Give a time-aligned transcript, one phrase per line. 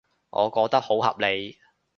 [0.31, 1.59] 我覺得好合理